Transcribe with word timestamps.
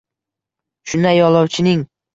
Shunda 0.93 1.15
yo`lovchining 1.19 1.89